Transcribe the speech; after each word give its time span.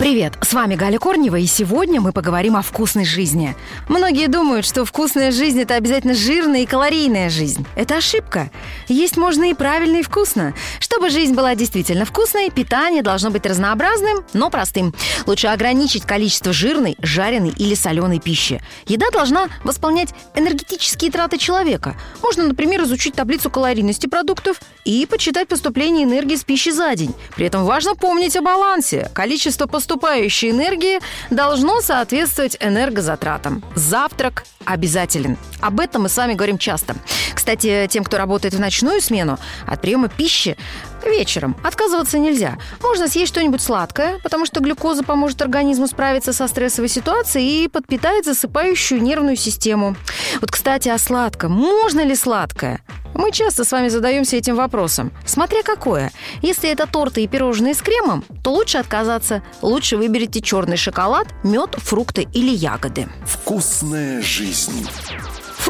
Привет, 0.00 0.32
с 0.40 0.54
вами 0.54 0.76
Галя 0.76 0.98
Корнева, 0.98 1.36
и 1.36 1.44
сегодня 1.44 2.00
мы 2.00 2.12
поговорим 2.12 2.56
о 2.56 2.62
вкусной 2.62 3.04
жизни. 3.04 3.54
Многие 3.86 4.28
думают, 4.28 4.64
что 4.64 4.86
вкусная 4.86 5.30
жизнь– 5.30 5.60
это 5.60 5.74
обязательно 5.74 6.14
жирная 6.14 6.62
и 6.62 6.66
калорийная 6.66 7.28
жизнь. 7.28 7.66
Это 7.76 7.98
ошибка. 7.98 8.50
Есть 8.88 9.18
можно 9.18 9.50
и 9.50 9.52
правильно, 9.52 9.98
и 9.98 10.02
вкусно. 10.02 10.54
Чтобы 10.78 11.10
жизнь 11.10 11.34
была 11.34 11.54
действительно 11.54 12.06
вкусной, 12.06 12.48
питание 12.48 13.02
должно 13.02 13.30
быть 13.30 13.44
разнообразным, 13.44 14.24
но 14.32 14.48
простым. 14.48 14.94
Лучше 15.26 15.48
ограничить 15.48 16.06
количество 16.06 16.54
жирной, 16.54 16.96
жареной 17.02 17.52
или 17.58 17.74
соленой 17.74 18.20
пищи. 18.20 18.62
Еда 18.86 19.10
должна 19.12 19.50
восполнять 19.64 20.14
энергетические 20.34 21.10
траты 21.10 21.36
человека. 21.36 21.94
Можно, 22.22 22.44
например, 22.44 22.84
изучить 22.84 23.16
таблицу 23.16 23.50
калорийности 23.50 24.06
продуктов 24.06 24.62
и 24.86 25.04
почитать 25.04 25.48
поступление 25.48 26.04
энергии 26.04 26.36
с 26.36 26.44
пищи 26.44 26.70
за 26.70 26.94
день. 26.94 27.14
При 27.36 27.44
этом 27.44 27.66
важно 27.66 27.94
помнить 27.94 28.34
о 28.34 28.40
балансе. 28.40 29.10
Количество 29.12 29.66
поступления 29.66 29.89
поступающей 29.90 30.50
энергии 30.50 31.00
должно 31.30 31.80
соответствовать 31.80 32.56
энергозатратам. 32.60 33.64
Завтрак 33.74 34.44
обязателен. 34.64 35.36
Об 35.60 35.80
этом 35.80 36.02
мы 36.02 36.08
с 36.08 36.16
вами 36.16 36.34
говорим 36.34 36.58
часто. 36.58 36.94
Кстати, 37.34 37.88
тем, 37.90 38.04
кто 38.04 38.16
работает 38.16 38.54
в 38.54 38.60
ночную 38.60 39.00
смену, 39.00 39.36
от 39.66 39.80
приема 39.80 40.08
пищи 40.08 40.56
вечером 41.04 41.56
отказываться 41.64 42.20
нельзя. 42.20 42.56
Можно 42.80 43.08
съесть 43.08 43.32
что-нибудь 43.32 43.62
сладкое, 43.62 44.20
потому 44.22 44.46
что 44.46 44.60
глюкоза 44.60 45.02
поможет 45.02 45.42
организму 45.42 45.88
справиться 45.88 46.32
со 46.32 46.46
стрессовой 46.46 46.88
ситуацией 46.88 47.64
и 47.64 47.68
подпитает 47.68 48.24
засыпающую 48.26 49.02
нервную 49.02 49.34
систему. 49.34 49.96
Вот, 50.40 50.52
кстати, 50.52 50.88
о 50.88 50.98
сладком. 50.98 51.50
Можно 51.50 52.04
ли 52.04 52.14
сладкое? 52.14 52.80
Мы 53.20 53.32
часто 53.32 53.64
с 53.64 53.72
вами 53.72 53.88
задаемся 53.88 54.38
этим 54.38 54.56
вопросом. 54.56 55.12
Смотря 55.26 55.62
какое. 55.62 56.10
Если 56.40 56.70
это 56.70 56.86
торты 56.86 57.22
и 57.22 57.28
пирожные 57.28 57.74
с 57.74 57.82
кремом, 57.82 58.24
то 58.42 58.50
лучше 58.50 58.78
отказаться. 58.78 59.42
Лучше 59.60 59.98
выберите 59.98 60.40
черный 60.40 60.78
шоколад, 60.78 61.26
мед, 61.44 61.74
фрукты 61.76 62.26
или 62.32 62.50
ягоды. 62.50 63.08
Вкусная 63.26 64.22
жизнь. 64.22 64.88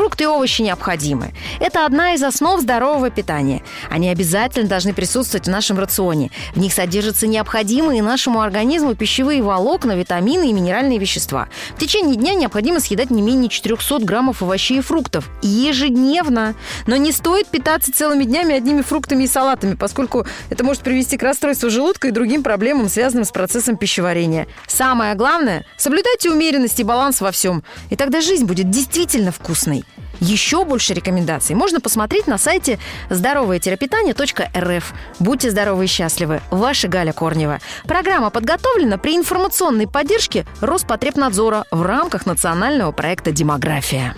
Фрукты 0.00 0.24
и 0.24 0.26
овощи 0.26 0.62
необходимы. 0.62 1.34
Это 1.60 1.84
одна 1.84 2.14
из 2.14 2.22
основ 2.22 2.58
здорового 2.62 3.10
питания. 3.10 3.62
Они 3.90 4.08
обязательно 4.08 4.66
должны 4.66 4.94
присутствовать 4.94 5.46
в 5.46 5.50
нашем 5.50 5.78
рационе. 5.78 6.30
В 6.54 6.58
них 6.58 6.72
содержатся 6.72 7.26
необходимые 7.26 8.02
нашему 8.02 8.40
организму 8.40 8.94
пищевые 8.94 9.42
волокна, 9.42 9.92
витамины 9.92 10.48
и 10.48 10.54
минеральные 10.54 10.96
вещества. 10.96 11.50
В 11.76 11.78
течение 11.78 12.16
дня 12.16 12.32
необходимо 12.32 12.80
съедать 12.80 13.10
не 13.10 13.20
менее 13.20 13.50
400 13.50 13.98
граммов 13.98 14.42
овощей 14.42 14.78
и 14.78 14.80
фруктов. 14.80 15.28
Ежедневно. 15.42 16.54
Но 16.86 16.96
не 16.96 17.12
стоит 17.12 17.48
питаться 17.48 17.92
целыми 17.92 18.24
днями 18.24 18.54
одними 18.54 18.80
фруктами 18.80 19.24
и 19.24 19.26
салатами, 19.26 19.74
поскольку 19.74 20.24
это 20.48 20.64
может 20.64 20.80
привести 20.80 21.18
к 21.18 21.22
расстройству 21.22 21.68
желудка 21.68 22.08
и 22.08 22.10
другим 22.10 22.42
проблемам, 22.42 22.88
связанным 22.88 23.26
с 23.26 23.30
процессом 23.32 23.76
пищеварения. 23.76 24.46
Самое 24.66 25.14
главное– 25.14 25.66
соблюдайте 25.76 26.30
умеренность 26.30 26.80
и 26.80 26.84
баланс 26.84 27.20
во 27.20 27.30
всем. 27.32 27.62
И 27.90 27.96
тогда 27.96 28.22
жизнь 28.22 28.46
будет 28.46 28.70
действительно 28.70 29.30
вкусной. 29.30 29.84
Еще 30.20 30.64
больше 30.64 30.94
рекомендаций 30.94 31.54
можно 31.54 31.80
посмотреть 31.80 32.26
на 32.26 32.38
сайте 32.38 32.78
здоровое-питание.рф. 33.08 34.94
Будьте 35.18 35.50
здоровы 35.50 35.84
и 35.84 35.88
счастливы. 35.88 36.40
Ваша 36.50 36.88
Галя 36.88 37.12
Корнева. 37.12 37.60
Программа 37.84 38.30
подготовлена 38.30 38.98
при 38.98 39.16
информационной 39.16 39.88
поддержке 39.88 40.46
Роспотребнадзора 40.60 41.64
в 41.70 41.82
рамках 41.82 42.26
национального 42.26 42.92
проекта 42.92 43.32
«Демография». 43.32 44.14